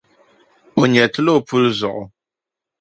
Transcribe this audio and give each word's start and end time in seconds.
O 0.81 0.83
nyɛriti 0.91 1.21
la 1.25 1.31
o 1.37 1.45
puli 1.47 1.69
zuɣu. 1.79 2.03